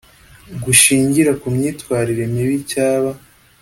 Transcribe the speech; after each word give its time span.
gushingira 0.63 1.31
ku 1.39 1.47
myitwarire 1.55 2.23
mibi 2.33 2.57
cyaba 2.69 3.11